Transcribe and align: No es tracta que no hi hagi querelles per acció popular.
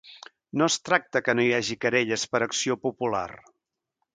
No 0.61 0.69
es 0.71 0.77
tracta 0.89 1.21
que 1.27 1.35
no 1.39 1.45
hi 1.49 1.53
hagi 1.57 1.77
querelles 1.85 2.25
per 2.33 2.43
acció 2.49 2.79
popular. 2.89 3.27